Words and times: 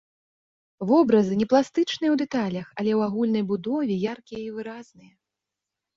Вобразы 0.91 1.33
не 1.41 1.47
пластычныя 1.51 2.11
ў 2.15 2.19
дэталях, 2.23 2.67
але 2.79 2.91
ў 2.95 2.99
агульнай 3.11 3.43
будове 3.53 4.01
яркія 4.13 4.41
і 4.47 4.53
выразныя. 4.57 5.13